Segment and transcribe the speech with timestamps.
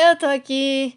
[0.00, 0.96] Eu tô aqui.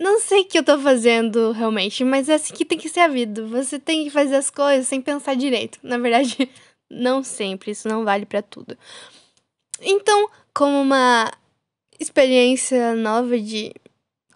[0.00, 2.98] Não sei o que eu tô fazendo realmente, mas é assim que tem que ser
[2.98, 3.46] a vida.
[3.46, 5.78] Você tem que fazer as coisas sem pensar direito.
[5.84, 6.50] Na verdade,
[6.90, 8.76] não sempre, isso não vale para tudo.
[9.80, 11.30] Então, como uma
[12.00, 13.72] experiência nova de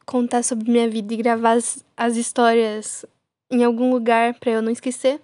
[0.04, 3.04] contar sobre minha vida e gravar as, as histórias
[3.50, 5.20] em algum lugar para eu não esquecer,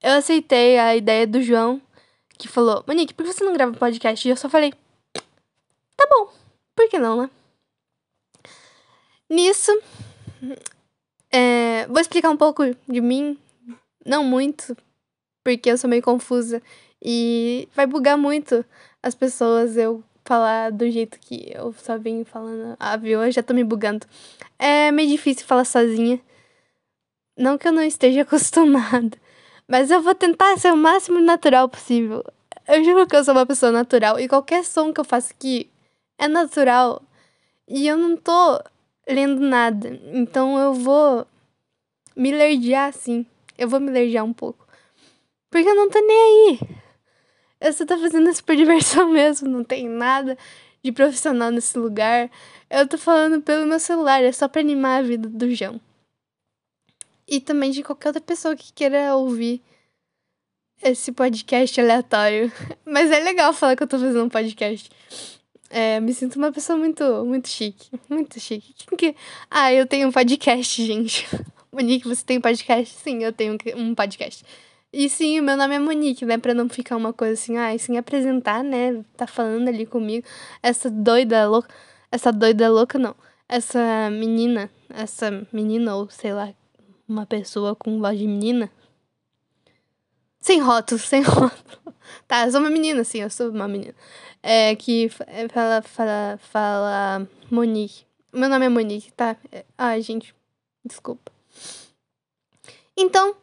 [0.00, 1.82] eu aceitei a ideia do João,
[2.38, 4.28] que falou: Monique, por que você não grava podcast?
[4.28, 4.72] E eu só falei:
[5.96, 6.41] Tá bom,
[6.74, 7.30] por que não, né?
[9.28, 9.72] Nisso,
[11.30, 13.38] é, vou explicar um pouco de mim,
[14.04, 14.76] não muito,
[15.42, 16.62] porque eu sou meio confusa
[17.02, 18.64] e vai bugar muito
[19.02, 22.76] as pessoas eu falar do jeito que eu só venho falando.
[22.78, 23.22] Ah, viu?
[23.22, 24.06] Eu já tô me bugando.
[24.58, 26.20] É meio difícil falar sozinha.
[27.36, 29.16] Não que eu não esteja acostumada.
[29.66, 32.22] Mas eu vou tentar ser o máximo natural possível.
[32.68, 34.20] Eu juro que eu sou uma pessoa natural.
[34.20, 35.71] E qualquer som que eu faço aqui
[36.22, 37.02] é natural.
[37.68, 38.62] E eu não tô
[39.08, 40.00] lendo nada.
[40.12, 41.26] Então eu vou
[42.16, 43.26] me lerdear assim.
[43.56, 44.66] Eu vou me lerdear um pouco.
[45.50, 46.60] Porque eu não tô nem aí.
[47.60, 49.48] Eu só tô fazendo isso por diversão mesmo.
[49.48, 50.36] Não tem nada
[50.82, 52.30] de profissional nesse lugar.
[52.68, 54.22] Eu tô falando pelo meu celular.
[54.22, 55.80] É só pra animar a vida do João
[57.32, 59.62] e também de qualquer outra pessoa que queira ouvir
[60.82, 62.52] esse podcast aleatório.
[62.84, 64.90] Mas é legal falar que eu tô fazendo um podcast.
[65.74, 67.90] É, me sinto uma pessoa muito, muito chique.
[68.06, 68.74] Muito chique.
[68.94, 69.16] Que...
[69.50, 71.26] Ah, eu tenho um podcast, gente.
[71.72, 72.94] Monique, você tem um podcast?
[72.94, 74.44] Sim, eu tenho um podcast.
[74.92, 76.36] E sim, meu nome é Monique, né?
[76.36, 79.02] Pra não ficar uma coisa assim, ah, sem apresentar, né?
[79.16, 80.26] Tá falando ali comigo.
[80.62, 81.70] Essa doida louca.
[82.10, 83.16] Essa doida louca, não.
[83.48, 84.70] Essa menina.
[84.90, 86.52] Essa menina, ou sei lá,
[87.08, 88.70] uma pessoa com voz de menina.
[90.38, 91.81] Sem rótulos, sem rótulos.
[92.26, 93.94] Tá, eu sou uma menina, sim, eu sou uma menina.
[94.42, 98.04] É, que é, fala, fala, fala Monique.
[98.32, 99.36] Meu nome é Monique, tá?
[99.50, 100.34] É, ai, gente,
[100.84, 101.30] desculpa.
[102.96, 103.36] Então,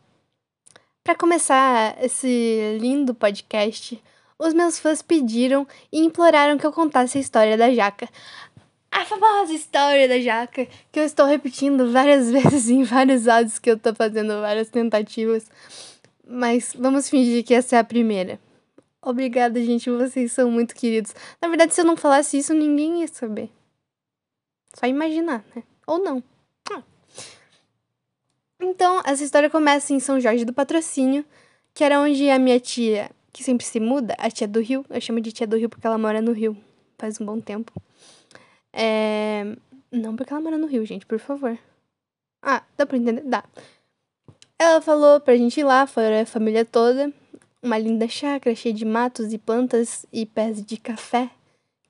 [1.04, 4.02] para começar esse lindo podcast,
[4.38, 8.08] os meus fãs pediram e imploraram que eu contasse a história da Jaca
[8.92, 13.70] a famosa história da jaca, que eu estou repetindo várias vezes em vários áudios que
[13.70, 15.50] eu tô fazendo várias tentativas.
[16.28, 18.40] Mas vamos fingir que essa é a primeira.
[19.02, 21.16] Obrigada, gente, vocês são muito queridos.
[21.42, 23.50] Na verdade, se eu não falasse isso, ninguém ia saber.
[24.74, 25.64] Só imaginar, né?
[25.88, 26.24] Ou não.
[26.72, 26.84] Ah.
[28.60, 31.26] Então, essa história começa em São Jorge do Patrocínio,
[31.74, 35.00] que era onde a minha tia, que sempre se muda, a tia do Rio, eu
[35.00, 36.58] chamo de tia do Rio porque ela mora no Rio
[37.00, 37.72] faz um bom tempo.
[38.74, 39.56] É...
[39.92, 41.58] Não porque ela mora no Rio, gente, por favor.
[42.42, 43.24] Ah, dá pra entender?
[43.24, 43.44] Dá.
[44.60, 47.12] Ela falou pra gente ir lá, foi a família toda.
[47.62, 51.30] Uma linda chácara cheia de matos e plantas e pés de café.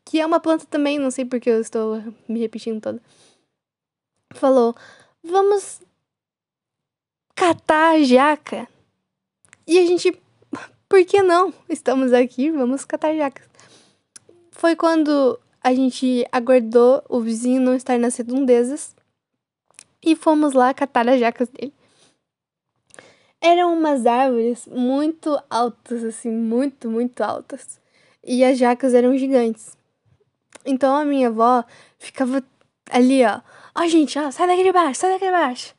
[0.03, 3.01] Que é uma planta também, não sei porque eu estou me repetindo toda.
[4.31, 4.75] Falou:
[5.23, 5.81] vamos
[7.35, 8.67] catar a jaca.
[9.67, 10.19] E a gente,
[10.87, 11.53] por que não?
[11.69, 13.47] Estamos aqui, vamos catar jacas.
[14.51, 18.95] Foi quando a gente aguardou o vizinho não estar nas redondezas
[20.01, 21.73] e fomos lá catar as jacas dele.
[23.41, 27.79] Eram umas árvores muito altas, assim, muito, muito altas.
[28.23, 29.77] E as jacas eram gigantes.
[30.65, 31.63] Então a minha avó
[31.97, 32.43] ficava
[32.89, 33.41] ali, ó.
[33.75, 35.73] Ó, gente, ó, sai daqui de baixo, sai daqui de baixo.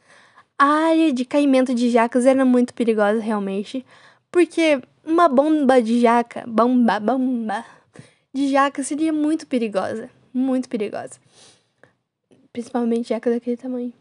[0.58, 3.84] A área de caimento de jacas era muito perigosa, realmente.
[4.30, 7.64] Porque uma bomba de jaca, bomba, bomba,
[8.32, 10.10] de jaca seria muito perigosa.
[10.32, 11.18] Muito perigosa.
[12.52, 13.92] Principalmente jaca daquele tamanho.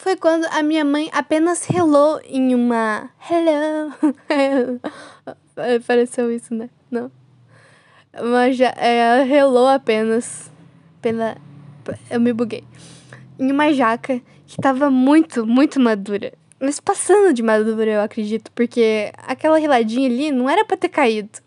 [0.00, 3.10] Foi quando a minha mãe apenas relou em uma.
[3.30, 4.80] Hello!
[5.86, 6.70] Pareceu isso, né?
[6.90, 7.12] Não.
[8.18, 10.50] Mas já, ela relou apenas.
[11.02, 11.36] Pela.
[12.10, 12.64] Eu me buguei.
[13.38, 16.32] Em uma jaca que tava muito, muito madura.
[16.58, 21.40] Mas passando de madura, eu acredito, porque aquela reladinha ali não era para ter caído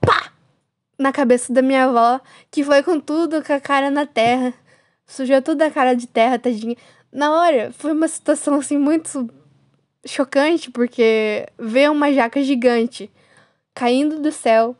[0.00, 0.32] pá!
[0.98, 2.20] Na cabeça da minha avó,
[2.50, 4.54] que foi com tudo, com a cara na terra.
[5.06, 6.76] Sujou toda a cara de terra, tadinha.
[7.12, 9.28] Na hora, foi uma situação assim muito
[10.06, 13.10] chocante, porque ver uma jaca gigante
[13.74, 14.76] caindo do céu,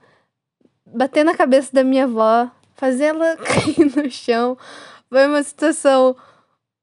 [0.86, 4.56] bater na cabeça da minha avó, fazer ela cair no chão,
[5.08, 6.16] foi uma situação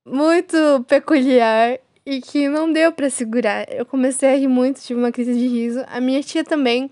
[0.05, 0.57] muito
[0.87, 3.71] peculiar e que não deu para segurar.
[3.71, 5.83] Eu comecei a rir muito, tive uma crise de riso.
[5.87, 6.89] A minha tia também.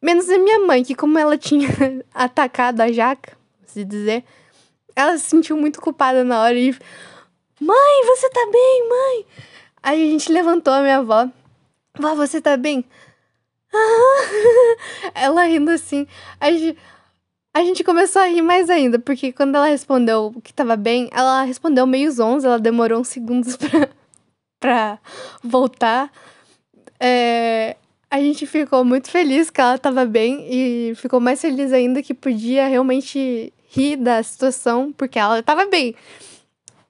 [0.00, 1.68] Menos a minha mãe, que como ela tinha
[2.14, 3.36] atacado a jaca,
[3.66, 4.22] se dizer,
[4.96, 6.76] ela se sentiu muito culpada na hora e.
[7.60, 9.26] Mãe, você tá bem, mãe?
[9.82, 11.28] Aí a gente levantou a minha avó.
[11.98, 12.84] Vó, você tá bem?
[15.14, 16.06] ela rindo assim.
[16.40, 16.78] A gente.
[17.56, 21.44] A gente começou a rir mais ainda, porque quando ela respondeu que tava bem, ela
[21.44, 23.88] respondeu meio zonza, ela demorou uns segundos pra,
[24.58, 24.98] pra
[25.40, 26.10] voltar.
[26.98, 27.76] É,
[28.10, 32.12] a gente ficou muito feliz que ela tava bem e ficou mais feliz ainda que
[32.12, 35.94] podia realmente rir da situação, porque ela tava bem.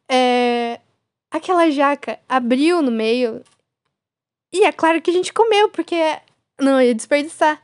[0.08, 0.80] É,
[1.30, 3.42] aquela jaca abriu no meio
[4.52, 5.96] e é claro que a gente comeu, porque
[6.60, 7.60] não ia desperdiçar.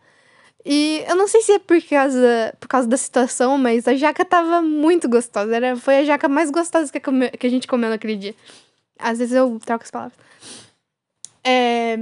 [0.65, 4.25] E eu não sei se é por causa, por causa da situação, mas a jaca
[4.25, 5.55] tava muito gostosa.
[5.55, 8.35] Era, foi a jaca mais gostosa que, come, que a gente comeu naquele dia.
[8.99, 10.19] Às vezes eu troco as palavras.
[11.45, 11.97] É,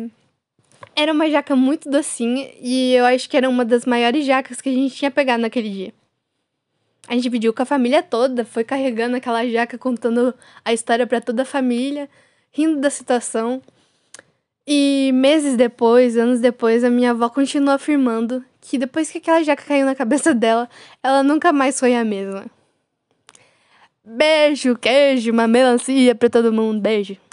[0.96, 4.68] era uma jaca muito docinha e eu acho que era uma das maiores jacas que
[4.68, 5.94] a gente tinha pegado naquele dia.
[7.08, 11.20] A gente pediu com a família toda, foi carregando aquela jaca, contando a história para
[11.22, 12.08] toda a família,
[12.52, 13.62] rindo da situação.
[14.66, 19.64] E meses depois, anos depois, a minha avó continuou afirmando que depois que aquela jaca
[19.64, 20.69] caiu na cabeça dela,
[21.02, 22.44] ela nunca mais foi a mesma.
[24.04, 26.81] Beijo, queijo, uma melancia pra todo mundo.
[26.81, 27.19] Beijo.